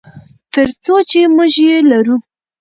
تر 0.53 0.67
څو 0.83 0.95
چې 1.09 1.19
موږ 1.35 1.53
یې 1.65 1.75
لرو. 1.91 2.15